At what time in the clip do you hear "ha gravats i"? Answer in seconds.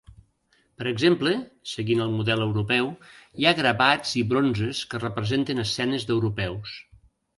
3.49-4.27